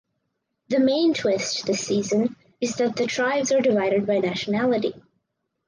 [0.69, 4.93] The main twist this season is that the tribes are divided by nationality.